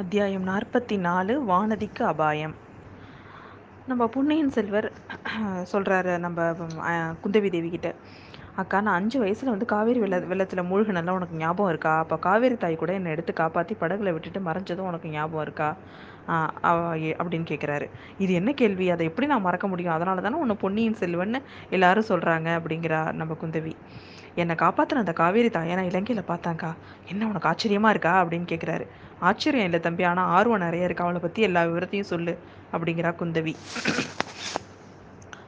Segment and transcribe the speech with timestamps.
[0.00, 2.52] அத்தியாயம் நாற்பத்தி நாலு வானதிக்கு அபாயம்.
[3.86, 4.88] நம்ம பொன்னியின் செல்வர்
[5.72, 6.46] சொல்கிறாரு நம்ம
[7.24, 7.88] குந்தவி தேவி கிட்ட.
[8.62, 11.92] அக்கா நான் அஞ்சு வயசில் வந்து காவேரி வெள்ள வெள்ளத்தில் மூழ்கினெல்லாம் உனக்கு ஞாபகம் இருக்கா?
[12.04, 15.68] அப்போ காவேரி தாய் கூட என்னை எடுத்து காப்பாற்றி படகுல விட்டுட்டு மறைஞ்சதும் உனக்கு ஞாபகம் இருக்கா?
[17.20, 17.88] அப்படின்னு கேட்குறாரு
[18.18, 18.88] இது என்ன கேள்வி?
[18.96, 19.94] அதை எப்படி நான் மறக்க முடியும்?
[19.98, 21.40] அதனால தானே உன்னை பொன்னியின் செல்வன்னு
[21.70, 23.74] எல்லாரும் சொல்கிறாங்க அப்படிங்கிறா நம்ம குந்தவி.
[24.34, 26.70] என்னை காப்பாற்றின அந்த காவேரி தாயை நான் இலங்கையில் பார்த்தாங்க்கா
[27.08, 28.24] என்ன உனக்கு ஆச்சரியமா இருக்கா?
[28.24, 28.84] அப்படின்னு கேட்குறாரு
[29.20, 31.04] ஆச்சரியம் இல்லை தம்பி ஆனால் ஆர்வம் நிறைய இருக்கு.
[31.04, 32.34] அவளை பற்றி எல்லா விவரத்தையும் சொல்லு
[32.72, 33.54] அப்படிங்கிறா குந்தவி.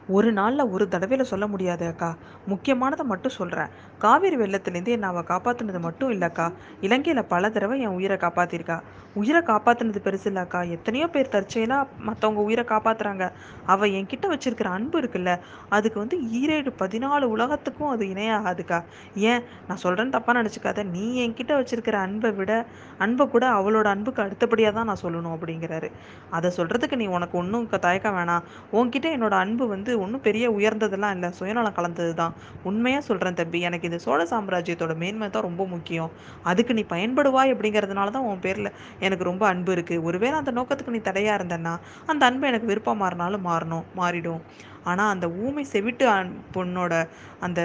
[0.09, 2.09] ஒரு நாளில் ஒரு தடவையில் சொல்ல முடியாது அக்கா.
[2.49, 6.47] முக்கியமானதை மட்டும் சொல்கிறேன் காவேரி வெள்ளத்துலேருந்து என்னை அவள் காப்பாற்றினது மட்டும் இல்லைக்கா
[6.81, 8.77] இலங்கையில் பல தடவை என் உயிரை காப்பாற்றிருக்கா
[9.15, 13.31] உயிரை காப்பாற்றினது பெருசு இல்லைக்கா எத்தனையோ பேர் தற்செயலாக மற்றவங்க உயிரை காப்பாற்றுறாங்க
[13.67, 15.33] அவள் என்கிட்ட வச்சிருக்கிற அன்பு இருக்குல்ல
[15.69, 18.81] அதுக்கு வந்து ஈரேடு பதினாலு உலகத்துக்கும் அது இணையாகாதுக்கா.
[19.15, 19.43] ஏன்?
[19.69, 20.83] நான் சொல்கிறேன்னு தப்பாக நினச்சிக்காத.
[20.91, 22.53] நீ என்கிட்ட வச்சிருக்கிற அன்பை விட
[22.99, 25.91] அன்பை கூட அவளோட அன்புக்கு அடுத்தபடியாக தான் நான் சொல்லணும் அப்படிங்கிறாரு.
[26.31, 28.45] அதை சொல்கிறதுக்கு நீ உனக்கு ஒன்றும் தயக்கம் வேணாம்.
[28.73, 31.31] உன்கிட்ட என்னோட அன்பு வந்து ஒன்றும் பெரிய உயர்ந்ததெல்லாம் இல்லை.
[31.39, 32.35] சுயநலம் கலந்தது தான்
[32.71, 33.61] உண்மையாக சொல்கிறேன் தம்பி.
[33.69, 36.13] எனக்கு இந்த சோழ சாம்ராஜ்யத்தோட மேன்மை தான் ரொம்ப முக்கியம்.
[36.53, 38.71] அதுக்கு நீ பயன்படுவாய் அப்படிங்கிறதுனால தான் உன் பேரில்
[39.07, 41.75] எனக்கு ரொம்ப அன்பு இருக்குது ஒருவேளை அந்த நோக்கத்துக்கு நீ தடையாக இருந்தேன்னா
[42.07, 44.43] அந்த அன்பு எனக்கு விருப்பம் மாறினாலும் மாறணும் மாறிடும்.
[44.85, 46.95] ஆனால் அந்த ஊமை செவிட்டு அன் பொண்ணோட
[47.41, 47.61] அந்த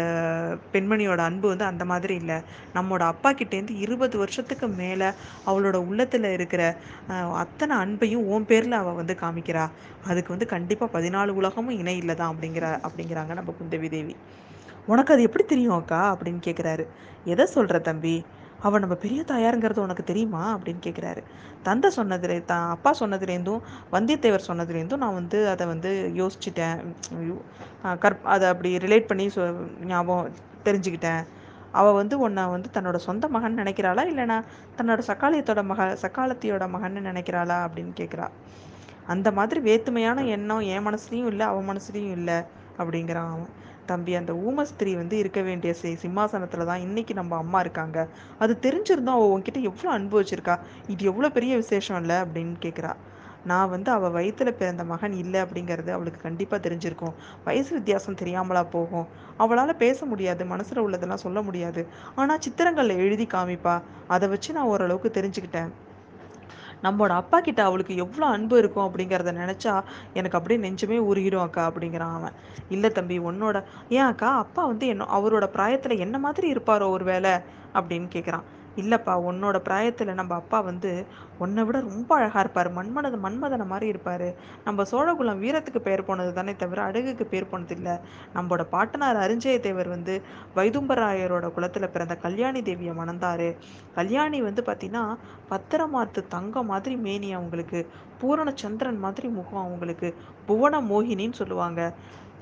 [0.74, 2.38] பெண்மணியோட அன்பு வந்து அந்த மாதிரி இல்லை.
[2.76, 5.10] நம்மோட அப்பா கிட்டேருந்து இருபது வருஷத்துக்கு மேலே
[5.50, 6.64] அவளோட உள்ளத்தில் இருக்கிற
[7.44, 9.66] அத்தனை அன்பையும் உன் பேரில் அவள் வந்து காமிக்கிறா.
[10.10, 14.16] அதுக்கு வந்து கண்டிப்பாக பதினாலு உலகமும் இணை இல்லை தான் அப்படிங்கிற அப்படிங்கிறாங்க நம்ம குந்தவி தேவி.
[14.88, 16.02] உனக்கு அது எப்படி தெரியும் அக்கா?
[16.14, 16.84] அப்படின்னு கேட்குறாரு
[17.34, 18.16] எதை சொல்கிற தம்பி?
[18.62, 20.58] அவள் நம்ம பெரிய தாயாருங்கிறது உனக்கு தெரியுமா?
[20.58, 21.24] அப்படின்னு கேட்குறாரு
[21.64, 26.86] தந்தை சொன்னதுலே தான் அப்பா சொன்னதுலேருந்தும் வந்தியத்தேவர் சொன்னதுலேருந்தும் நான் வந்து அதை வந்து யோசிச்சிட்டேன்.
[27.22, 30.32] யோ- கற் அதை அப்படி ரிலேட் பண்ணி சொ ஞாபகம்
[30.66, 31.26] தெரிஞ்சுக்கிட்டேன்.
[31.72, 34.04] அவள் வந்து உன்னை வந்து தன்னோட சொந்த மகன் நினைக்கிறாளா?
[34.06, 34.44] இல்லைனா
[34.78, 37.68] தன்னோட சக்காலயத்தோட மக சக்காலத்தியோட மகன்னு நினைக்கிறாளா?
[37.68, 38.28] அப்படின்னு கேட்குறா
[39.08, 42.34] அந்த மாதிரி வேத்துமையான எண்ணம் என் மனசுலையும் இல்லை அவன் மனசுலையும் இல்லை
[42.78, 43.50] அப்படிங்கிறான் அவன்.
[43.92, 47.98] தம்பி அந்த ஊமஸ்திரி வந்து இருக்க வேண்டிய சி சிம்மாசனத்தில் தான் இன்னைக்கு நம்ம அம்மா இருக்காங்க.
[48.40, 50.56] அது தெரிஞ்சிருந்தா அவள் உன்கிட்ட எவ்வளோ அன்பு வச்சிருக்கா?
[50.88, 52.18] இது எவ்வளோ பெரிய விசேஷம் இல்லை?
[52.26, 52.94] அப்படின்னு கேட்குறா
[53.46, 57.14] நான் வந்து அவள் வயித்துல பிறந்த மகன் இல்லை அப்படிங்கிறது அவளுக்கு கண்டிப்பாக தெரிஞ்சிருக்கும்.
[57.46, 59.06] வயசு வித்தியாசம் தெரியாமலா போகும்.
[59.38, 61.84] அவளால் பேச முடியாது மனசில் உள்ளதெல்லாம் சொல்ல முடியாது.
[62.16, 63.76] ஆனால் சித்திரங்களில் எழுதி காமிப்பா.
[64.08, 65.72] அதை வச்சு நான் ஓரளவுக்கு தெரிஞ்சுக்கிட்டேன்.
[66.84, 69.74] நம்மளோட அப்பா கிட்ட அவளுக்கு எவ்வளோ அன்பு இருக்கும் அப்படிங்கிறத நினச்சா
[70.14, 72.36] எனக்கு அப்படியே நெஞ்சமே உருகிடும் அக்கா அப்படிங்கிறான் அவன்.
[72.70, 73.58] இல்லை தம்பி உன்னோட
[73.90, 77.34] ஏன் அக்கா அப்பா வந்து என்ன அவரோட பிராயத்தில் என்ன மாதிரி இருப்பாரோ ஒரு வேளை
[77.74, 78.46] அப்படின்னு கேட்குறான்
[78.82, 80.92] இல்லைப்பா உன்னோட பிராயத்தில் நம்ம அப்பா வந்து
[81.44, 82.70] உன்னை விட ரொம்ப அழகாக இருப்பார்.
[82.78, 84.28] மன்மத மன்மதனை மாதிரி இருப்பார்.
[84.66, 87.96] நம்ம சோழகுலம் வீரத்துக்கு பெயர் போனது தானே தவிர அழகுக்கு பேர் போனது இல்லை
[88.36, 90.16] நம்மளோட பாட்டனார் அரிஞ்சயத்தேவர் வந்து
[90.56, 93.50] வைதும்பராயரோட குலத்தில் பிறந்த கல்யாணி தேவியை மணந்தாரு
[93.96, 95.06] கல்யாணி வந்து பார்த்தீங்கன்னா
[95.52, 97.82] பத்திரமாத்து தங்கம் மாதிரி மேனி அவங்களுக்கு
[98.22, 100.10] பூரண சந்திரன் மாதிரி முகம் அவங்களுக்கு
[100.48, 101.82] புவன மோகினின்னு சொல்லுவாங்க.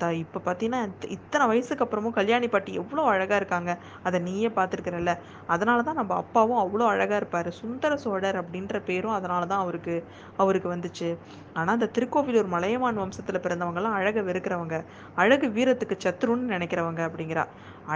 [0.02, 0.80] த இப்போ பார்த்தீங்கன்னா
[1.16, 3.70] இத்தனை வயசுக்கு அப்புறமும் கல்யாணி பாட்டி எவ்வளோ அழகாக இருக்காங்க.
[4.06, 5.12] அதை நீயே பார்த்துருக்குறல்ல
[5.54, 7.50] அதனால தான் நம்ம அப்பாவும் அவ்வளோ அழகாக இருப்பார்.
[7.60, 9.96] சுந்தர சோழர் அப்படின்ற பேரும் அதனால தான் அவருக்கு
[10.42, 11.08] அவருக்கு வந்துச்சு.
[11.58, 14.76] ஆனால் அந்த திருக்கோவிலூர் மலையமான் வம்சத்தில் பிறந்தவங்கலாம் அழகை வெறுக்கிறவங்க.
[15.22, 17.46] அழகு வீரத்துக்கு சத்ருன்னு நினைக்கிறவங்க அப்படிங்கிறா.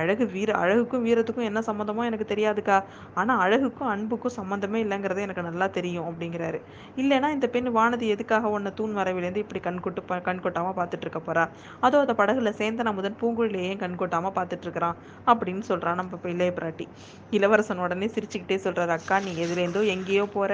[0.00, 2.76] அழகு வீர அழகுக்கும் வீரத்துக்கும் என்ன சம்மந்தமோ எனக்கு தெரியாதுக்கா.
[3.20, 6.58] ஆனால் அழகுக்கும் அன்புக்கும் சம்மந்தமே இல்லைங்கிறது எனக்கு நல்லா தெரியும் அப்படிங்கிறாரு.
[7.02, 11.20] இல்லைன்னா இந்த பெண் வானதி எதுக்காக உன்னை தூண் வரவிலேருந்து இப்படி கண் கொட்டு கண் கொட்டாமல் பார்த்துட்டு இருக்க
[11.28, 11.44] போறா?
[11.92, 16.50] அதோ அந்த படகுல சேந்தன் அமுதன் பூங்குழலியை ஏன் கண் கொட்டாம பார்த்துட்டு இருக்கிறான் அப்படின்னு சொல்றான் நம்ம இளைய
[16.52, 16.84] பிராட்டி.
[17.32, 20.52] இளவரசன் உடனே சிரிச்சுக்கிட்டே சொல்றாரு அக்கா நீ எதுலேருந்தோ எங்கேயோ போற.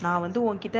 [0.00, 0.78] நான் வந்து உன்கிட்ட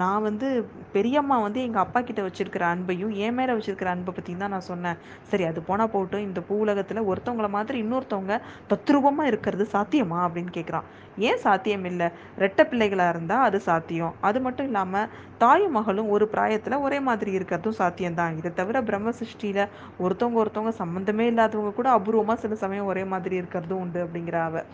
[0.00, 0.48] நான் வந்து
[0.94, 4.98] பெரியம்மா வந்து எங்கள் அப்பா கிட்ட வச்சிருக்கிற அன்பையும் என் மேலே வச்சிருக்கிற அன்பை பற்றியும் தான் நான் சொன்னேன்.
[5.30, 8.36] சரி அது போனால் போகட்டும் இந்த பூ உலகத்தில் ஒருத்தவங்கள மாதிரி இன்னொருத்தவங்க
[8.72, 10.18] தத்ரூபமாக இருக்கிறது சாத்தியமா?
[10.26, 10.88] அப்படின்னு கேட்குறான்
[11.28, 12.08] ஏன் சாத்தியம் இல்லை?
[12.42, 14.16] ரெட்டை பிள்ளைகளாக இருந்தால் அது சாத்தியம்.
[14.28, 15.08] அது மட்டும் இல்லாமல்
[15.44, 18.36] தாயும் மகளும் ஒரு பிராயத்தில் ஒரே மாதிரி இருக்கிறதும் சாத்தியம்தான்.
[18.40, 19.64] இதை தவிர பிரம்ம சிருஷ்டியில்
[20.04, 24.64] ஒருத்தவங்க ஒருத்தவங்க சம்மந்தமே இல்லாதவங்க கூட அபூர்வமாக சில சமயம் ஒரே மாதிரி இருக்கிறதும் உண்டு அப்படிங்கிற அவ.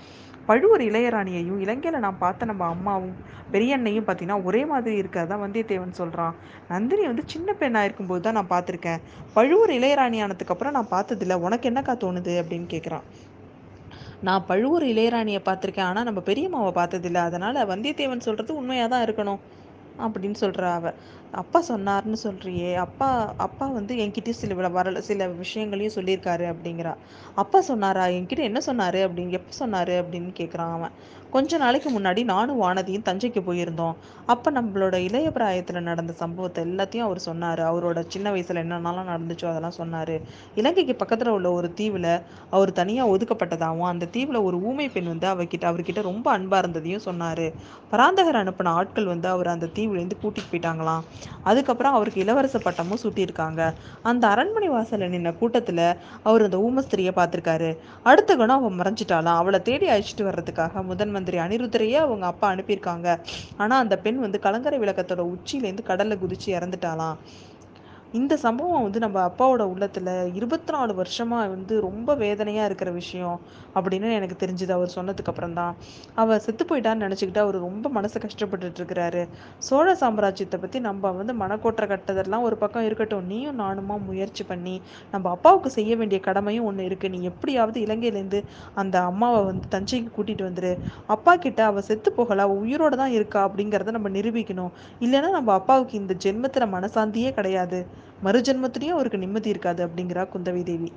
[0.49, 3.17] பழுவூர் இளையராணியையும் இலங்கையில் நான் பார்த்த நம்ம அம்மாவும்
[3.53, 6.35] பெரியண்ணையும் பார்த்தீங்கன்னா ஒரே மாதிரி இருக்கிறதா வந்தியத்தேவன் சொல்கிறான்
[6.69, 9.03] நந்தினி வந்து சின்ன பெண்ணாக இருக்கும்போது தான் நான் பார்த்துருக்கேன்.
[9.35, 11.37] பழுவூர் இளையராணி ஆனதுக்கப்புறம் நான் பார்த்ததில்ல.
[11.47, 12.35] உனக்கு என்னக்கா தோணுது?
[12.43, 13.07] அப்படின்னு கேட்குறான்
[14.21, 15.89] நான் பழுவூர் இளையராணியை பார்த்துருக்கேன்.
[15.91, 17.21] ஆனால் நம்ம பெரியம்மாவை பார்த்ததில்ல.
[17.29, 19.41] அதனால் வந்தியத்தேவன் சொல்கிறது உண்மையாக தான் இருக்கணும்
[20.07, 20.89] அப்படின்னு சொல்கிறா அவ.
[21.33, 22.75] அப்பா சொன்னார்னு சொல்றியே.
[22.77, 26.93] அப்பா அப்பா வந்து என்கிட்டயும் சில வரல சில விஷயங்களையும் சொல்லியிருக்காரு அப்படிங்கிறா.
[27.35, 28.05] அப்பா சொன்னாரா?
[28.09, 30.95] என்கிட்ட என்ன சொன்னாரு அப்படின்னு எப்போ சொன்னாரு அப்படின்னு கேட்குறான் அவன்.
[31.31, 33.97] கொஞ்ச நாளைக்கு முன்னாடி நானும் வானதியும் தஞ்சைக்கு போயிருந்தோம்.
[34.27, 37.61] அப்போ நம்மளோட இளைய பிராயத்தில் நடந்த சம்பவத்தை எல்லாத்தையும் அவர் சொன்னார்.
[37.61, 40.15] அவரோட சின்ன வயசில் என்னென்னலாம் நடந்துச்சோ அதெல்லாம் சொன்னார்.
[40.55, 42.11] இலங்கைக்கு பக்கத்தில் உள்ள ஒரு தீவில்
[42.51, 47.47] அவர் தனியாக ஒதுக்கப்பட்டதாகவும் அந்த தீவில் ஒரு ஊமை பெண் வந்து அவர்கிட்ட அவர்கிட்ட ரொம்ப அன்பாக இருந்ததையும் சொன்னார்.
[47.93, 51.05] பராந்தகர் அனுப்பின ஆட்கள் வந்து அவர் அந்த தீவுலேருந்து கூட்டிகிட்டு போயிட்டாங்களாம்.
[51.45, 53.75] அதுக்கப்புறம் அவருக்கு இளவரச பட்டமும் சூட்டியிருக்காங்க.
[54.03, 57.77] அந்த அரண்மனை வாசல்ல நின்ன கூட்டத்துல அவர் அந்த ஊமஸ்திரியை பார்த்திருக்காரு.
[58.03, 59.41] அடுத்த கணம் அவன் மறைஞ்சிட்டாலாம்.
[59.43, 63.19] அவளை தேடி அழைச்சிட்டு வர்றதுக்காக முதன் மந்திரி அனிருத்தரையே அவங்க அப்பா அனுப்பியிருக்காங்க.
[63.57, 67.17] ஆனா அந்த பெண் வந்து கலங்கரை விளக்கத்தோட உச்சியிலேருந்து கடல்ல குதிச்சு இறந்துட்டாலாம்.
[68.15, 73.35] இந்த சம்பவம் வந்து நம்ம அப்பாவோட உள்ளத்துல இருபத்தி நாலு வருஷமா வந்து ரொம்ப வேதனையா இருக்கிற விஷயம்
[73.75, 74.71] அப்படின்னு எனக்கு தெரிஞ்சது.
[74.71, 75.75] அவர் சொன்னதுக்கு அப்புறம் தான்.
[76.15, 79.23] அவர் செத்து போயிட்டான்னு நினைச்சுக்கிட்டு அவர் ரொம்ப மனசு கஷ்டப்பட்டுட்டு இருக்கிறாரு.
[79.59, 83.27] சோழ சாம்ராஜ்யத்தை பத்தி நம்ம வந்து மனக்கோட்டை கட்டதெல்லாம் ஒரு பக்கம் இருக்கட்டும்.
[83.27, 84.75] நீயும் நானுமா முயற்சி பண்ணி
[85.13, 87.11] நம்ம அப்பாவுக்கு செய்ய வேண்டிய கடமையும் ஒண்ணு இருக்கு.
[87.11, 88.41] நீ எப்படியாவது இலங்கையிலேருந்து
[88.75, 90.73] அந்த அம்மாவை வந்து தஞ்சைக்கு கூட்டிட்டு வந்துரு.
[91.07, 94.73] அப்பா கிட்ட அவ செத்து போகல அவ உயிரோட தான் இருக்கா அப்படிங்கிறத நம்ம நிரூபிக்கணும்.
[95.01, 97.81] இல்லைன்னா நம்ம அப்பாவுக்கு இந்த ஜென்மத்துல மனசாந்தியே கிடையாது.
[98.23, 100.91] மறுஜென்மத்திலையும் அவருக்கு நிம்மதி இருக்காது அப்படிங்கிறா குந்தவை தேவி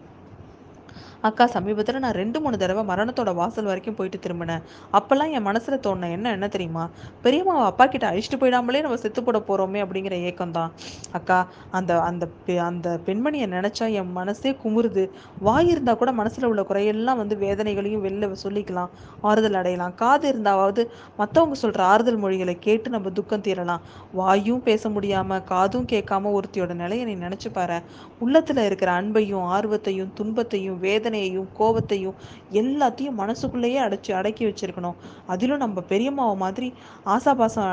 [1.22, 4.62] அக்கா சமீபத்தில் நான் ரெண்டு மூணு தடவை மரணத்தோட வாசல் வரைக்கும் போயிட்டு திரும்பினேன்.
[4.94, 6.90] அப்போல்லாம் என் மனசில் தோணுன என்ன என்ன தெரியுமா?
[7.24, 10.72] பெரியம்மாவை அப்பா கிட்ட அழிச்சிட்டு போயிடாமலே நம்ம செத்து போட போகிறோமே அப்படிங்கிற ஏக்கம் தான்.
[11.12, 15.10] அக்கா அந்த அந்த பெ- அந்த பெண்மணியை நினச்சா என் மனசே குமுறுது.
[15.40, 18.90] வாய் இருந்தால் கூட மனசில் உள்ள குறையெல்லாம் வந்து வேதனைகளையும் வெளில சொல்லிக்கலாம்.
[19.22, 19.96] ஆறுதல் அடையலாம்.
[19.96, 20.88] காது இருந்தாவது
[21.18, 23.80] மற்றவங்க சொல்கிற ஆறுதல் மொழிகளை கேட்டு நம்ம துக்கம் தீரலாம்.
[24.14, 27.82] வாயும் பேச முடியாமல் காதும் கேட்காம ஒருத்தியோட நிலையை நீ நினச்சி பாரு.
[28.20, 32.18] உள்ளத்தில் இருக்கிற அன்பையும் ஆர்வத்தையும் துன்பத்தையும் வேதனை வேதனையையும் கோபத்தையும்
[32.62, 34.98] எல்லாத்தையும் மனசுக்குள்ளேயே அடைச்சு அடக்கி வச்சிருக்கணும்.
[35.34, 36.68] அதிலும் நம்ம பெரியம்மாவை மாதிரி
[37.16, 37.70] ஆசாபாசம்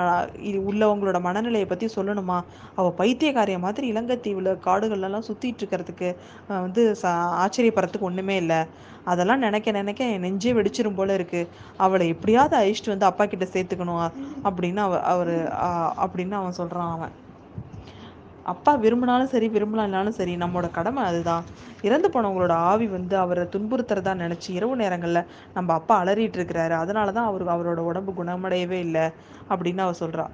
[0.71, 2.39] உள்ளவங்களோட மனநிலையை பற்றி சொல்லணுமா?
[2.79, 6.09] அவள் பைத்தியக்காரிய மாதிரி இலங்கைத்தீவில் காடுகள்லாம் சுற்றிட்டு சுத்திட்டு இருக்கிறதுக்கு
[6.65, 6.83] வந்து
[7.45, 8.61] ஆச்சரியப்படுறதுக்கு ஒண்ணுமே இல்லை.
[9.13, 11.41] அதெல்லாம் நினைக்க நினைக்க என் நெஞ்சே வெடிச்சிரும் போல இருக்கு.
[11.85, 14.03] அவளை எப்படியாவது அழிச்சிட்டு வந்து அப்பா கிட்ட சேர்த்துக்கணும்
[14.49, 15.35] அப்படின்னு அவ அவர்
[16.05, 17.15] அப்படின்னு அவன் சொல்கிறான் அவன்.
[18.49, 21.45] அப்பா விரும்பினாலும் சரி விரும்பலனாலும் சரி நம்மளோட கடமை அதுதான்.
[21.83, 25.21] இறந்து போனவங்களோட ஆவி வந்து அவரை துன்புறுத்துறதா நினைச்சு இரவு நேரங்கள்ல
[25.55, 26.75] நம்ம அப்பா அலறிட்டு இருக்கிறாரு.
[26.83, 29.07] அதனாலதான் அவருக்கு அவரோட உடம்பு குணமடையவே இல்லை
[29.51, 30.27] அப்படின்னு அவர் சொல்றா.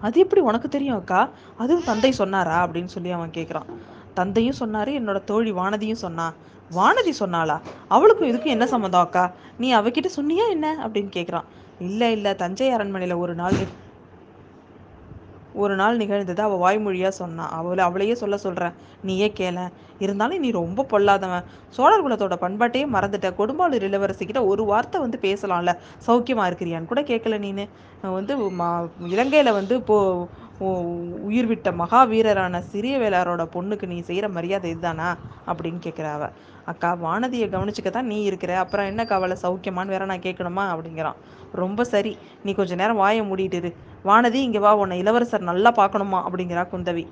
[0.00, 1.20] அது எப்படி உனக்கு தெரியும் அக்கா?
[1.56, 2.66] அதுவும் தந்தை சொன்னாரா?
[2.66, 3.68] அப்படின்னு சொல்லி அவன் கேட்குறான்
[4.14, 6.26] தந்தையும் சொன்னாரு என்னோட தோழி வானதியும் சொன்னா.
[6.70, 7.56] வானதி சொன்னாளா?
[7.88, 9.24] அவளுக்கும் இதுக்கும் என்ன சம்மந்தம் அக்கா?
[9.58, 10.66] நீ அவகிட்ட சொன்னியா என்ன?
[10.84, 11.48] அப்படின்னு கேட்குறான்
[11.80, 13.56] இல்ல இல்ல தஞ்சை அரண்மனையில ஒரு நாள்
[15.54, 16.42] ஒரு நாள் நிகழ்ந்தது.
[16.42, 19.58] அவள் வாய்மொழியாக சொன்னான் அவளை அவளையே சொல்ல சொல்கிறேன் நீயே கேள.
[19.98, 21.44] இருந்தாலும் நீ ரொம்ப பொல்லாதவன்.
[21.68, 23.30] சோழர் குலத்தோட பண்பாட்டையே மறந்துட்ட.
[23.40, 25.74] கொடும்பாளூர் இளவரசிக்கிட்ட ஒரு வார்த்தை வந்து பேசலாம்ல.
[26.06, 27.66] சௌக்கியமாக இருக்கிறியான்னு கூட கேட்கல நீனு.
[28.02, 29.98] வந்து மா இலங்கையில் வந்து இப்போ
[31.28, 35.16] உயிர் விட்ட மகாவீரரான சிறிய வேளாரோட பொண்ணுக்கு நீ செய்கிற மரியாதை இதுதானா?
[35.46, 36.30] அப்படின்னு கேட்குறாவ
[36.64, 38.58] அக்கா வானதியை கவனிச்சுக்க தான் நீ இருக்கிற.
[38.58, 41.18] அப்புறம் என்ன கவலை சௌக்கியமான்னு வேற நான் கேட்கணுமா அப்படிங்கிறான்.
[41.52, 42.18] ரொம்ப சரி.
[42.42, 43.72] நீ கொஞ்ச நேரம் வாயை மூடிட்டு
[44.08, 46.20] வானதி இங்கே வா உன்னை இளவரசர் நல்லா பார்க்கணுமா?
[46.26, 47.04] அப்படிங்கிறா குந்தவி.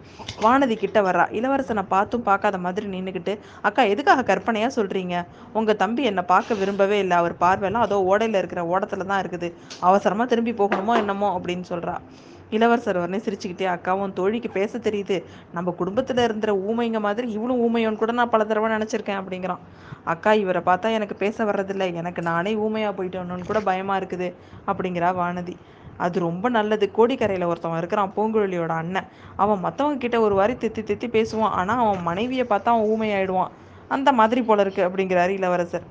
[0.45, 3.39] வானதி கிட்ட வர்றா இளவரசனை பார்த்தும் பார்க்காத மாதிரி நின்னுக்கிட்டு
[3.69, 5.15] அக்கா எதுக்காக கற்பனையா சொல்றீங்க?
[5.53, 7.17] உங்க தம்பி என்னை பார்க்க விரும்பவே இல்லை.
[7.17, 9.51] அவர் பார்வையெல்லாம் அதோ ஓடையில இருக்கிற ஓடத்துல தான் இருக்குது.
[9.81, 11.31] அவசரமா திரும்பி போகணுமோ என்னமோ?
[11.39, 11.97] அப்படின்னு சொல்றா.
[12.51, 15.17] இளவரசர் உடனே சிரிச்சுக்கிட்டே அக்காவும் தோழிக்கு பேச தெரியுது.
[15.57, 19.61] நம்ம குடும்பத்துல இருந்த ஊமைங்க மாதிரி இவளும் ஊமையோன்னு கூட நான் பல தடவை நினச்சிருக்கேன் அப்படிங்கிறான்.
[20.05, 21.95] அக்கா இவரை பார்த்தா எனக்கு பேச வர்றதில்லை.
[22.01, 24.31] எனக்கு நானே ஊமையா போயிட்டோன்னு கூட பயமா இருக்குது
[24.73, 25.57] அப்படிங்கிறா வானதி.
[26.01, 26.91] அது ரொம்ப நல்லது.
[26.97, 29.07] கோடிக்கரையில் ஒருத்தவன் இருக்கிறான் பூங்குழலியோட அண்ணன்.
[29.37, 31.57] அவன் மற்றவங்க கிட்ட ஒரு வாரி தித்தி தித்தி பேசுவான்.
[31.61, 33.51] ஆனால் அவன் மனைவியை பார்த்தா அவன் ஊமையாயிடுவான்.
[33.89, 35.83] அந்த மாதிரி போல இருக்கு அப்படிங்கிறாரு இளவரசர்.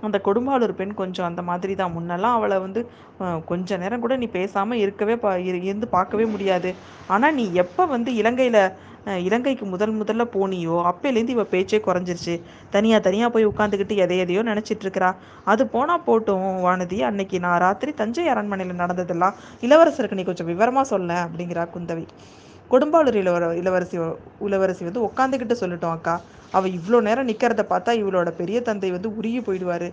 [0.00, 1.92] அந்த கொடும்பாளூர் பெண் கொஞ்சம் அந்த மாதிரி தான்.
[1.98, 2.90] முன்னெல்லாம் அவளை வந்து
[3.46, 6.74] கொஞ்ச நேரம் கூட நீ பேசாமல் இருக்கவே பா- இருந்து பார்க்கவே முடியாது.
[7.06, 8.72] ஆனால் நீ எப்போ வந்து இலங்கையில்
[9.06, 12.34] இலங்கைக்கு முதல் முதல்ல போனியோ அப்பையிலேருந்து இவ பேச்சே குறைஞ்சிருச்சு.
[12.70, 15.10] தனியா தனியா போய் உட்காந்துக்கிட்டு எதை எதையோ நினைச்சிட்டு இருக்கிறா
[15.44, 19.36] அது போனா போட்டும் வானதி அன்னைக்கு நான் ராத்திரி தஞ்சை அரண்மனையில நடந்ததெல்லாம்
[19.66, 22.04] இளவரசருக்கு நீ கொஞ்சம் விவரமா சொல்ல அப்படிங்கிறா குந்தவி.
[22.70, 23.96] கொடும்பாளூர் இளவர இளவரசி
[24.46, 26.14] இளவரசி வந்து உட்காந்துக்கிட்டு சொல்லட்டும் அக்கா.
[26.52, 29.88] அவ இவ்வளோ நேரம் நிக்கிறத பார்த்தா இவளோட பெரிய தந்தை வந்து உருகி போயிடுவாரு.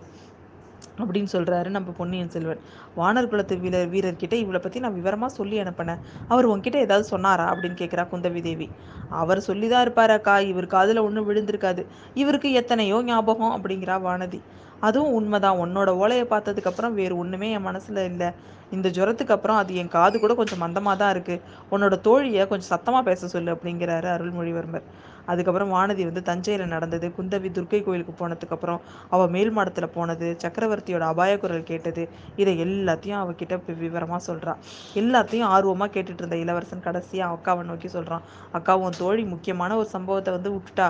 [0.98, 2.60] அப்படின்னு சொல்றாரு நம்ம பொன்னியின் செல்வன்.
[2.98, 6.00] வானர் குலத்து வீரர் வீரர்கிட்ட இவளை பற்றி நான் விவரமா சொல்லி அனுப்பினேன்.
[6.28, 7.46] அவர் உன்கிட்ட ஏதாவது சொன்னாரா?
[7.54, 8.70] அப்படின்னு கேட்குறா குந்தவி தேவி.
[9.10, 10.40] அவர் சொல்லி தான் அக்கா.
[10.40, 11.86] இவர் காதுல ஒண்ணும் விழுந்திருக்காது.
[12.14, 14.42] இவருக்கு எத்தனையோ ஞாபகம் அப்படிங்கிறா வானதி.
[14.80, 15.58] அதுவும் உண்மைதான்.
[15.58, 18.30] உன்னோட ஓலையை பார்த்ததுக்கப்புறம் வேறு ஒண்ணுமே என் மனசுல இல்லை.
[18.72, 21.42] இந்த ஜுரத்துக்கு அப்புறம் அது என் காது கூட கொஞ்சம் மந்தமா தான் இருக்கு.
[21.72, 24.84] உன்னோட தோழியை கொஞ்சம் சத்தமாக பேச சொல்லு அப்படிங்கிறாரு அருள்மொழிவர்மர்.
[25.28, 31.04] அதுக்கப்புறம் வானதி வந்து தஞ்சையில நடந்தது குந்தவி துர்க்கை கோயிலுக்கு போனதுக்கு அப்புறம் அவ மேல் மாடத்துல போனது சக்கரவர்த்தியோட
[31.04, 32.04] அபாய குரல் கேட்டது
[32.36, 34.54] இதை எல்லாத்தையும் அவகிட்ட விவரமாக விவரமா
[34.96, 38.24] எல்லாத்தையும் ஆர்வமா கேட்டுட்டு இருந்த இளவரசன் கடைசியா அக்காவை நோக்கி சொல்றான்.
[38.52, 40.88] அக்கா உன் தோழி முக்கியமான ஒரு சம்பவத்தை வந்து விட்டுட்டா.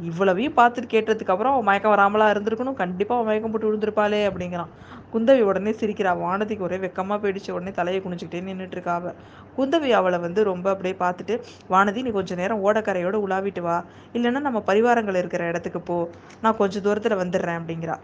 [0.00, 2.74] இவ்வளவையும் பார்த்துட்டு கேட்டதுக்கு அப்புறம் அவன் மயக்கம் வராமலா இருந்திருக்கணும்.
[2.74, 4.70] கண்டிப்பா அவன் மயக்கம் போட்டு விழுந்திருப்பாளே அப்படிங்கிறான்.
[5.12, 6.10] குந்தவி உடனே சிரிக்கிறா.
[6.24, 7.50] வானதிக்கு ஒரே வெக்கமா போயிடுச்சு.
[7.50, 9.14] உடனே தலையை குனிச்சிக்கிட்டே நின்றுட்டு இருக்கா
[9.58, 11.34] குந்தவி அவளை வந்து ரொம்ப அப்படியே பார்த்துட்டு
[11.70, 13.84] வானதி நீ கொஞ்சம் நேரம் ஓடக்கரையோட உலாவிட்டு வா.
[14.14, 16.08] இல்லைன்னா நம்ம பரிவாரங்கள் இருக்கிற இடத்துக்கு போ.
[16.42, 17.96] நான் கொஞ்சம் தூரத்தில் வந்துடுறேன் அப்படிங்கிறா.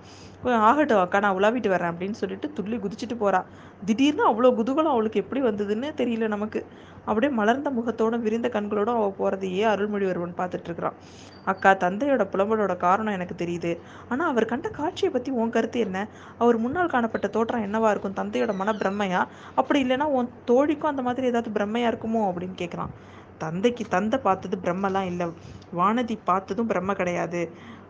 [0.44, 3.42] ஆகட்டும் அக்கா நான் உலாவிட்டு வரேன் அப்படின்னு சொல்லிட்டு துள்ளி குதிச்சுட்டு போறா.
[3.84, 6.64] திடீர்னு அவ்வளோ குதூகலம் அவளுக்கு எப்படி வந்ததுன்னு தெரியல நமக்கு.
[7.04, 10.98] அப்படியே மலர்ந்த முகத்தோடும் விரிந்த கண்களோட அவள் போகிறதையே அருள்மொழிவர்மன் பார்த்துட்டு இருக்கிறான்
[11.44, 13.72] அக்கா தந்தையோட புலம்பலோட காரணம் எனக்கு தெரியுது.
[14.08, 15.98] ஆனால் அவர் கண்ட காட்சியை பற்றி உன் கருத்து என்ன?
[16.38, 18.16] அவர் முன்னால் காணப்பட்ட தோற்றம் என்னவா இருக்கும்?
[18.20, 19.20] தந்தையோட மன பிரம்மையா
[19.54, 22.22] அப்படி இல்லைன்னா உன் தோழிக்கும் அந்த மாதிரி ஏதாவது பிரம்மையா இருக்குமோ?
[22.30, 22.94] அப்படின்னு கேட்குறான்
[23.38, 25.26] தந்தைக்கு தந்தை பார்த்தது பிரம்மெல்லாம் இல்லை.
[25.76, 27.40] வானதி பார்த்ததும் பிரம்ம கிடையாது.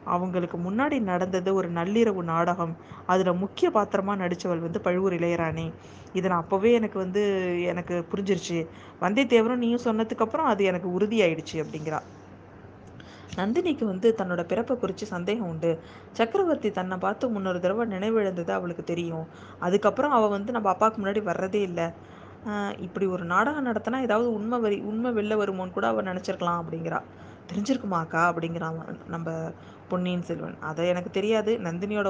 [0.05, 2.75] அவங்களுக்கு முன்னாடி நடந்தது ஒரு நள்ளிரவு நாடகம்.
[3.07, 5.67] அதில் முக்கிய பாத்திரமாக நடித்தவள் வந்து பழுவூர் இளையராணி.
[6.13, 7.23] இதை நான் அப்போவே எனக்கு வந்து
[7.73, 8.59] எனக்கு புரிஞ்சிருச்சு.
[9.01, 12.01] வந்தியத்தேவரும் நீயும் சொன்னதுக்கப்புறம் அது எனக்கு உறுதியாயிடுச்சு அப்படிங்கிறா.
[13.37, 15.71] நந்தினிக்கு வந்து தன்னோட பிறப்பை குறித்து சந்தேகம் உண்டு.
[16.13, 19.27] சக்கரவர்த்தி தன்னை பார்த்து முன்னொரு தடவை நினைவிழந்தது அவளுக்கு தெரியும்.
[19.59, 21.87] அதுக்கப்புறம் அவள் வந்து நம்ம அப்பாவுக்கு முன்னாடி வர்றதே இல்லை.
[22.79, 27.01] இப்படி ஒரு நாடகம் நடத்தினா ஏதாவது உண்மை வரி உண்மை வெளில வருமோன்னு கூட அவள் நினச்சிருக்கலாம் அப்படிங்கிறா.
[27.51, 29.31] தெரிஞ்சிருக்குமாக்கா அப்படிங்கிறான் நம்ம
[29.89, 30.57] பொன்னியின் செல்வன்.
[30.61, 31.53] அதை எனக்கு தெரியாது.
[31.67, 32.09] நந்தினியோட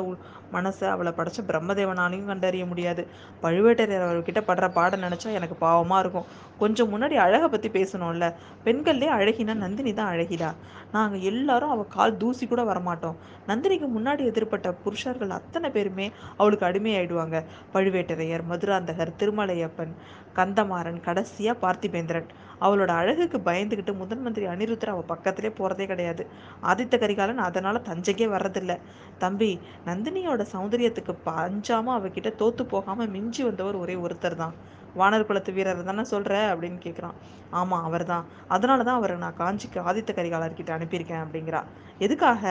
[0.52, 3.02] மனசை அவளை படைச்ச பிரம்மதேவனாலையும் கண்டறிய முடியாது.
[3.42, 6.28] பழுவேட்டரையர் அவர்கிட்ட படுற பாடம் நினச்சா எனக்கு பாவமாக இருக்கும்.
[6.58, 8.26] கொஞ்சம் முன்னாடி அழகை பற்றி பேசணும்ல.
[8.64, 10.50] பெண்கள்லேயே அழகினா நந்தினி தான் அழகிடா.
[10.92, 13.16] நாங்கள் எல்லாரும் அவள் கால் தூசி கூட வரமாட்டோம்.
[13.48, 17.44] நந்தினிக்கு முன்னாடி எதிர்பட்ட புருஷர்கள் அத்தனை பேருமே அவளுக்கு அடிமையாயிடுவாங்க.
[17.74, 19.94] பழுவேட்டரையர் மதுராந்தகர் திருமலையப்பன்
[20.38, 22.28] கந்தமாறன் கடைசியாக பார்த்திபேந்திரன்.
[22.60, 26.22] அவளோட அழகுக்கு பயந்துக்கிட்டு முதன் மந்திரி அனிருத்தர் அவள் பக்கத்திலே போகிறதே கிடையாது.
[26.62, 28.72] ஆதித்த கரிகாலன் அதன் அதனால் தஞ்சைக்கே வர்றதில்ல.
[29.18, 29.48] தம்பி
[29.86, 34.54] நந்தினியோட சௌந்தரியத்துக்கு பஞ்சாம அவகிட்ட தோத்து போகாமல் மிஞ்சி வந்தவர் ஒரே ஒருத்தர் தான்.
[34.94, 37.16] வானர் குலத்து வீரர் தானே சொல்கிற அப்படின்னு கேட்குறான்
[37.52, 38.24] ஆமாம் அவர் தான்.
[38.48, 41.62] அதனால தான் அவரை நான் காஞ்சிக்கு ஆதித்த கரிகாலர்கிட்ட அனுப்பியிருக்கேன் அப்படிங்கிறா.
[41.98, 42.42] எதுக்காக?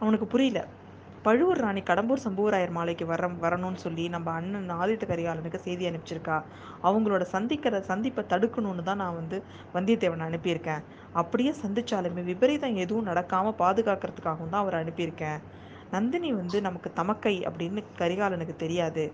[0.00, 0.60] அவனுக்கு புரியல.
[1.26, 6.36] பழுவூர் ராணி கடம்பூர் சம்புவராயர் மாலைக்கு வர வரணும்னு சொல்லி நம்ம அண்ணன் ஆதித்த கரிகாலனுக்கு செய்தி அனுப்பிச்சிருக்கா.
[6.88, 9.38] அவங்களோட சந்திக்கிற சந்திப்பை தடுக்கணும்னு தான் நான் வந்து
[9.74, 10.84] வந்தியத்தேவனை அனுப்பியிருக்கேன்.
[11.12, 15.40] அப்படியே சந்திச்சாலுமே விபரீதம் எதுவும் நடக்காமல் பாதுகாக்கிறதுக்காகவும் தான் அவரை அனுப்பியிருக்கேன்.
[15.90, 19.04] நந்தினி வந்து நமக்கு தமக்கை அப்படின்னு கரிகாலனுக்கு தெரியாது.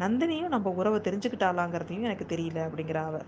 [0.00, 3.26] நந்தினியும் நம்ம உறவை தெரிஞ்சுக்கிட்டாலாங்கிறதையும் எனக்கு தெரியல அப்படிங்கிற அவர்.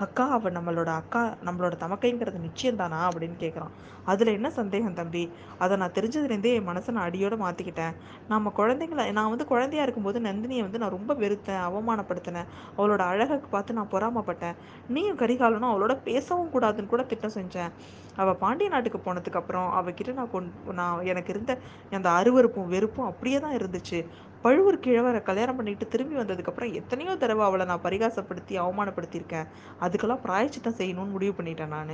[0.00, 2.98] அக்கா அவள் நம்மளோட அக்கா நம்மளோட தமக்கைங்கிறது நிச்சயம் தானா?
[3.08, 3.72] அப்படின்னு கேட்குறான்
[4.04, 5.22] அதில் என்ன சந்தேகம் தம்பி?
[5.58, 7.96] அதை நான் தெரிஞ்சதுலேருந்தே என் மனசை நான் அடியோடு மாற்றிக்கிட்டேன்
[8.28, 12.48] நம்ம குழந்தைங்கள நான் வந்து குழந்தையா இருக்கும்போது நந்தினியை வந்து நான் ரொம்ப வெறுத்தேன் அவமானப்படுத்தினேன்.
[12.78, 14.56] அவளோட அழகை பார்த்து நான் பொறாமப்பட்டேன்.
[14.88, 17.70] நீயும் கரிகாலனும் அவளோட பேசவும் கூடாதுன்னு கூட திட்டம் செஞ்சேன்.
[18.16, 21.52] அவள் பாண்டிய நாட்டுக்கு போனதுக்கப்புறம் அவகிட்ட நான் கொண் நான் எனக்கு இருந்த
[21.92, 24.00] அந்த அருவறுப்பும் வெறுப்பும் அப்படியே தான் இருந்துச்சு.
[24.42, 29.46] பழுவூர் கிழவரை கல்யாணம் பண்ணிட்டு திரும்பி வந்ததுக்கப்புறம் எத்தனையோ தடவை அவளை நான் பரிகாசப்படுத்தி அவமானப்படுத்தியிருக்கேன்.
[29.80, 31.88] அதுக்கெல்லாம் பிராயச்சித்தம் செய்யணும்னு முடிவு பண்ணிட்டேன் நான்.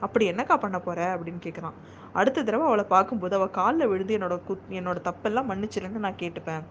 [0.00, 1.00] அப்படி என்னக்கா பண்ண போற?
[1.16, 1.78] அப்படின்னு கேட்குறான்
[2.12, 6.62] அடுத்த தடவை அவளை பார்க்கும்போது அவள் காலில் விழுந்து என்னோட குத் என்னோட தப்பெல்லாம் மன்னிச்சிருன்னு நான் கேட்டுப்பேன்.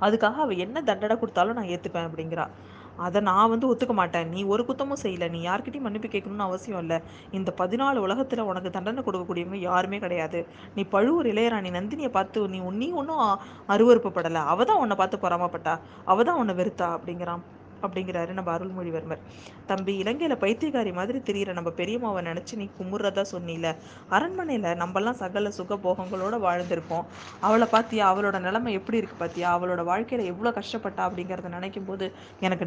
[0.00, 2.46] அதுக்காக அவள் என்ன தண்டனை கொடுத்தாலும் நான் ஏற்றுப்பேன் அப்படிங்கிறா.
[3.06, 4.28] அதை நான் வந்து ஒத்துக்க மாட்டேன்.
[4.34, 5.28] நீ ஒரு குத்தமும் செய்யலை.
[5.34, 6.98] நீ யார்கிட்டையும் மன்னிப்பு கேட்கணும்னு அவசியம் இல்லை.
[7.38, 10.40] இந்த பதினாலு உலகத்தில் உனக்கு தண்டனை கொடுக்கக்கூடியவங்க யாருமே கிடையாது.
[10.74, 13.24] நீ பழுவூர் இளையராணி நந்தினியை பார்த்து நீ நீ ஒன்றும்
[13.74, 15.76] அருவறுப்புப்படலை அவள் தான் உன்னை பார்த்து பொறாமப்பட்டா.
[16.04, 16.88] அவள் தான் உன்னை வெறுத்தா?
[16.98, 17.44] அப்படிங்கிறான்.
[17.82, 19.22] அப்படிங்கிறாரு நம்ம அருள்மொழிவர்மர்.
[19.66, 23.66] தம்பி இலங்கையில பைத்தியக்காரி மாதிரி தெரியிற நம்ம பெரியம்மாவை நினைச்சு நீ குமுறதா சொன்னில.
[24.10, 27.04] அரண்மனையில நம்மெல்லாம் சகல சுக போகங்களோட வாழ்ந்திருக்கோம்
[27.46, 28.04] அவளை பாத்தியா?
[28.12, 29.48] அவளோட நிலைமை எப்படி இருக்கு பாத்தியா?
[29.56, 32.06] அவளோட வாழ்க்கையில எவ்வளவு கஷ்டப்பட்டா அப்படிங்கிறத நினைக்கும் போது
[32.40, 32.64] எனக்கு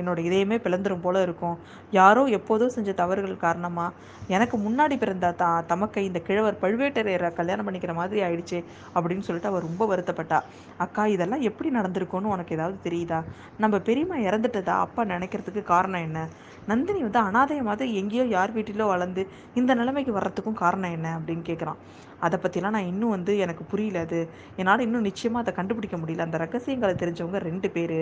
[0.00, 1.56] என்னோட இதயமே பிளந்துரும் போல இருக்கும்.
[1.92, 3.86] யாரோ எப்போதோ செஞ்ச தவறுகள் காரணமா?
[4.28, 8.58] எனக்கு முன்னாடி பிறந்த த தமக்கை இந்த கிழவர் பழுவேட்டரையரை கல்யாணம் பண்ணிக்கிற மாதிரி ஆயிடுச்சு
[8.94, 10.38] அப்படின்னு சொல்லிட்டு அவ ரொம்ப வருத்தப்பட்டா.
[10.84, 13.20] அக்கா இதெல்லாம் எப்படி நடந்திருக்கும்னு உனக்கு ஏதாவது தெரியுதா?
[13.58, 16.28] நம்ம பெரியம்மா இறந்து இறந்துட்டதா அப்பா நினைக்கிறதுக்கு காரணம் என்ன?
[16.66, 21.80] நந்தினி வந்து அனாதைய எங்கேயோ யார் வீட்டிலோ வளர்ந்து இந்த நிலைமைக்கு வர்றதுக்கும் காரணம் என்ன அப்படின்னு கேட்குறான்.
[22.26, 24.20] அதை பற்றிலாம் நான் இன்னும் வந்து எனக்கு புரியல அது.
[24.60, 26.26] என்னால் இன்னும் நிச்சயமாக அதை கண்டுபிடிக்க முடியல.
[26.26, 27.98] அந்த ரகசியங்களை தெரிஞ்சவங்க ரெண்டு பேர்.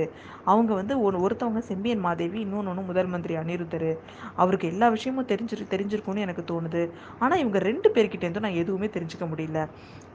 [0.52, 3.90] அவங்க வந்து ஒரு ஒருத்தவங்க செம்பியன் மாதேவி இன்னொன்று முதல் மந்திரி அனிருத்தர்.
[4.42, 6.82] அவருக்கு எல்லா விஷயமும் தெரிஞ்சிரு தெரிஞ்சிருக்கும்னு எனக்கு தோணுது.
[7.22, 9.60] ஆனால் இவங்க ரெண்டு பேர்கிட்டேருந்தும் நான் எதுவுமே தெரிஞ்சுக்க முடியல.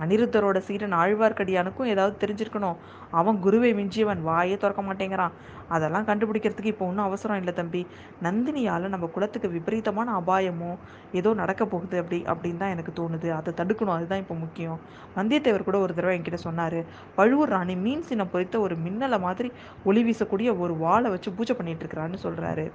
[0.05, 2.77] அனிருத்தரோட சீரன் ஆழ்வார்க்கடியானுக்கும் ஏதாவது தெரிஞ்சிருக்கணும்.
[3.19, 5.35] அவன் குருவை மிஞ்சியவன் வாயே திறக்க மாட்டேங்கிறான்.
[5.75, 7.81] அதெல்லாம் கண்டுபிடிக்கிறதுக்கு இப்போ ஒன்றும் அவசரம் இல்லை தம்பி.
[8.25, 10.71] நந்தினியால் நம்ம குலத்துக்கு விபரீதமான அபாயமோ
[11.19, 13.29] ஏதோ நடக்க போகுது அப்படி அப்படின்னு தான் எனக்கு தோணுது.
[13.39, 13.96] அதை தடுக்கணும்.
[13.97, 14.79] அதுதான் இப்போ முக்கியம்.
[15.17, 16.79] வந்தியத்தேவர் கூட ஒரு தடவை என்கிட்ட சொன்னார்
[17.19, 19.51] பழுவூர் ராணி மீன் சின்னம் பொறித்த ஒரு மின்னலை மாதிரி
[19.89, 22.67] ஒளி வீசக்கூடிய ஒரு வாழை வச்சு பூஜை பண்ணிட்டு இருக்கிறான்னு சொல்கிறாரு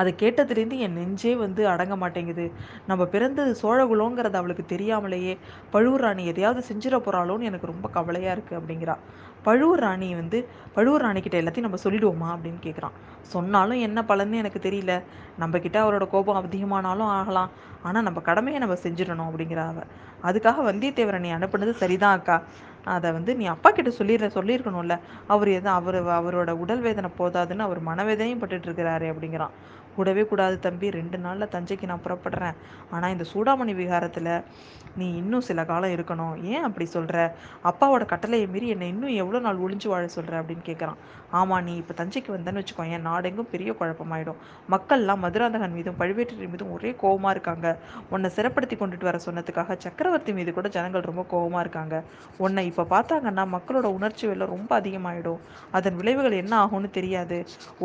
[0.00, 2.44] அதை கேட்டதுலேருந்து என் நெஞ்சே வந்து அடங்க மாட்டேங்குது.
[2.90, 5.34] நம்ம பிறந்தது சோழகுலோங்கிறது அவளுக்கு தெரியாமலேயே
[5.74, 8.96] பழுவூர் ராணி எதையாவது செஞ்சிட போகிறாளோன்னு எனக்கு ரொம்ப கவலையாக இருக்குது அப்படிங்கிறா.
[9.42, 14.92] பழுவூர் ராணி வந்து பழுவூர் ராணிக்கிட்ட எல்லாத்தையும் நம்ம சொல்லிடுவோமா அப்படின்னு கேட்குறான் சொன்னாலும் என்ன பலன்னு எனக்கு தெரியல.
[15.40, 17.50] நம்மக்கிட்ட அவரோட கோபம் அதிகமானாலும் ஆகலாம்.
[17.82, 19.82] ஆனால் நம்ம கடமையை நம்ம செஞ்சிடணும் அப்படிங்கிற அவ.
[20.22, 22.42] அதுக்காக வந்தியத்தேவரை நீ அனுப்புனது சரிதான் அக்கா.
[22.84, 24.94] அதை வந்து நீ அப்பா கிட்ட சொல்லிடுற சொல்லியிருக்கணும்ல.
[25.26, 29.50] அவர் எதுவும் அவர் அவரோட உடல் வேதனை போதாதுன்னு அவர் மனவேதனையும் பட்டுட்டு இருக்கிறாரு அப்படிங்கிறான்.
[29.96, 30.90] கூடவே கூடாது தம்பி.
[30.98, 32.58] ரெண்டு நாளில் தஞ்சைக்கு நான் புறப்படுறேன்.
[32.94, 34.32] ஆனால் இந்த சூடாமணி விகாரத்தில்
[35.00, 36.34] நீ இன்னும் சில காலம் இருக்கணும்.
[36.52, 37.18] ஏன் அப்படி சொல்கிற
[37.70, 40.98] அப்பாவோட கட்டளையை மீறி என்னை இன்னும் எவ்வளோ நாள் ஒளிஞ்சு வாழ சொல்கிற அப்படின்னு கேட்குறான்
[41.38, 42.84] ஆமாம் நீ இப்போ தஞ்சைக்கு வந்தேன்னு வச்சுக்கோ.
[42.94, 44.40] என் நாடெங்கும் பெரிய குழப்பமாயிடும்.
[44.74, 47.68] மக்கள்லாம் மதுராந்தகன் மீதும் பழுவேட்டரின் மீதும் ஒரே கோவமாக இருக்காங்க.
[48.14, 51.96] உன்னை சிறப்படுத்தி கொண்டுட்டு வர சொன்னதுக்காக சக்கரவர்த்தி மீது கூட ஜனங்கள் ரொம்ப கோவமாக இருக்காங்க.
[52.44, 55.40] உன்னை இப்போ பார்த்தாங்கன்னா மக்களோட உணர்ச்சி வெள்ளம் ரொம்ப அதிகமாயிடும்.
[55.78, 57.38] அதன் விளைவுகள் என்ன ஆகும்னு தெரியாது.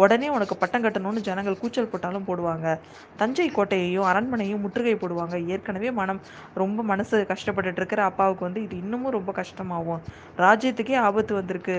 [0.04, 2.68] உடனே உனக்கு பட்டம் கட்டணும்னு ஜனங்கள் கூச்சல் போட்டாலும் போடுவாங்க.
[3.16, 5.46] தஞ்சை கோட்டையையும் அரண்மனையும் முற்றுகை போடுவாங்க.
[5.48, 6.22] ஏற்கனவே மனம்
[6.54, 10.04] ரொம்ப மனசு கஷ்டப்பட்டுட்டு இருக்கிற அப்பாவுக்கு வந்து இது இன்னமும் ரொம்ப கஷ்டமாகும்.
[10.38, 11.78] ராஜ்யத்துக்கே ஆபத்து வந்திருக்கு.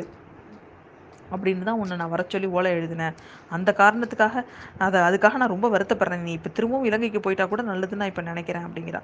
[1.35, 3.14] அப்படின்னு தான் உன்னை நான் வர சொல்லி ஓலை எழுதினேன்.
[3.56, 4.44] அந்த காரணத்துக்காக
[4.87, 6.25] அதை அதுக்காக நான் ரொம்ப வருத்தப்படுறேன்.
[6.28, 9.02] நீ இப்போ திரும்பவும் இலங்கைக்கு போயிட்டா கூட நல்லதுன்னு நான் இப்போ நினைக்கிறேன் அப்படிங்கிறா.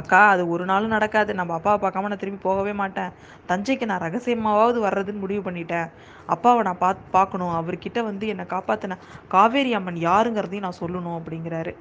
[0.00, 1.34] அக்கா அது ஒரு நாளும் நடக்காது.
[1.34, 3.12] நம்ம அப்பாவை பார்க்காம நான் திரும்பி போகவே மாட்டேன்.
[3.50, 5.90] தஞ்சைக்கு நான் ரகசியமாவது வர்றதுன்னு முடிவு பண்ணிட்டேன்.
[6.34, 7.54] அப்பாவை நான் பாத் பார்க்கணும்.
[7.60, 8.98] அவர்கிட்ட வந்து என்னை காப்பாற்றின
[9.34, 11.74] காவேரி அம்மன் யாருங்கிறதையும் நான் சொல்லணும் அப்படிங்கிறாரு.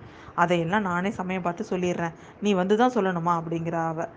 [0.43, 2.15] அதையெல்லாம் நானே சமயம் பார்த்து சொல்லிடுறேன்.
[2.41, 4.07] நீ வந்து தான் சொல்லணுமா அப்படிங்கிற அவ.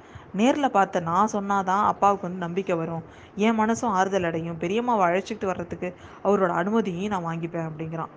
[0.41, 3.05] நேரில் பார்த்த நான் சொன்னாதான் அப்பாவுக்கு வந்து நம்பிக்கை வரும்.
[3.47, 4.59] என் மனசும் ஆறுதல் அடையும்.
[4.63, 5.89] பெரியம்மாவை அழைச்சிக்கிட்டு வர்றதுக்கு
[6.27, 8.13] அவரோட அனுமதியையும் நான் வாங்கிப்பேன் அப்படிங்கிறான்.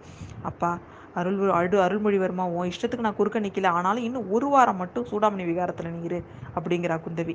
[0.52, 0.72] அப்பா
[1.20, 5.92] அருள் அடு அருள்மொழிவர்மா உன் இஷ்டத்துக்கு நான் குறுக்க நிற்கல ஆனாலும் இன்னும் ஒரு வாரம் மட்டும் சூடாமணி விகாரத்தில்
[5.96, 6.20] நீ இரு
[6.56, 7.34] அப்படிங்கிறா குந்தவி.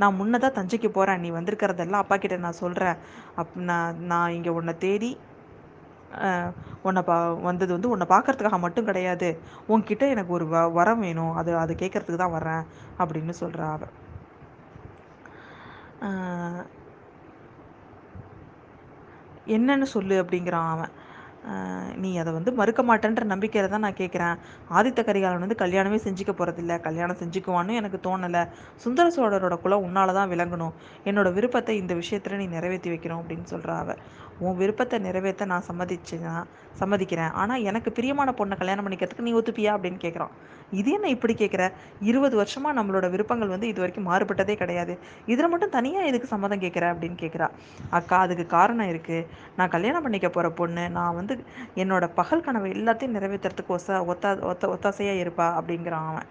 [0.00, 2.96] நான் முன்னதான் தஞ்சைக்கு போகிறேன் நீ வந்திருக்கிறதெல்லாம் அப்பா கிட்ட நான் சொல்கிறேன்
[3.42, 5.10] அப் நான் நான் இங்கே உன்னை தேடி
[6.86, 7.16] உன்னை பா
[7.48, 9.28] வந்தது வந்து உன்னை பார்க்கறதுக்காக மட்டும் கிடையாது.
[9.72, 11.34] உன்கிட்ட எனக்கு ஒரு வ வரம் வேணும்.
[11.40, 12.64] அது அதை கேட்கறதுக்கு தான் வரேன்
[13.00, 13.92] அப்படின்னு சொல்கிறா அவள்
[19.56, 20.92] என்னன்னு சொல்லு அப்படிங்கிறான் அவன்.
[22.02, 24.34] நீ அதை வந்து மறுக்க மாட்டேன்ற நம்பிக்கையில் தான் நான் கேட்குறேன்
[24.78, 28.42] ஆதித்த கரிகாலன் வந்து கல்யாணமே செஞ்சுக்க போகிறதில்ல கல்யாணம் செஞ்சுக்குவான்னு எனக்கு தோணலை.
[28.84, 30.74] சுந்தர சோழரோட குலம் உன்னால தான் விளங்கணும்.
[31.10, 34.02] என்னோட விருப்பத்தை இந்த விஷயத்தில் நீ நிறைவேற்றி வைக்கணும் அப்படின்னு சொல்கிறா அவள்
[34.44, 36.34] உன் விருப்பத்தை நிறைவேற்ற நான் சம்மதிச்சேன்னா
[36.80, 37.32] சம்மதிக்கிறேன்.
[37.40, 40.34] ஆனால் எனக்கு பிரியமான பொண்ணை கல்யாணம் பண்ணிக்கிறதுக்கு நீ ஒத்துப்பியா அப்படின்னு கேட்குறான்
[40.80, 41.62] இது என்ன இப்படி கேட்குற
[42.08, 44.94] இருபது வருஷமாக நம்மளோட விருப்பங்கள் வந்து இது வரைக்கும் மாறுபட்டதே கிடையாது.
[45.32, 47.48] இதில் மட்டும் தனியாக எதுக்கு சம்மதம் கேட்குற அப்படின்னு கேட்குறா
[47.98, 49.26] அக்கா அதுக்கு காரணம் இருக்குது
[49.58, 51.36] நான் கல்யாணம் பண்ணிக்க போகிற பொண்ணு நான் வந்து
[51.84, 56.28] என்னோட பகல் கனவு எல்லாத்தையும் நிறைவேற்றுறதுக்கு ஒச ஒத்தா ஒத்த ஒத்தாசையாக இருப்பா அப்படிங்கிறான் அவன்.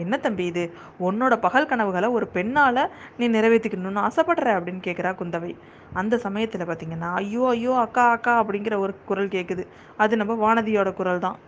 [0.00, 0.64] என்ன தம்பி இது?
[1.00, 2.82] உன்னோட பகல் கனவுகளை ஒரு பெண்ணால்
[3.18, 4.48] நீ நிறைவேற்றிக்கணும்னு ஆசைப்படுற?
[4.58, 5.52] அப்படின்னு கேட்குறா குந்தவை.
[5.92, 9.64] அந்த சமயத்தில் பார்த்தீங்கன்னா ஐயோ ஐயோ அக்கா அக்கா அப்படிங்கிற ஒரு குரல் கேட்குது
[9.96, 11.38] அது நம்ம வானதியோட குரல் தான்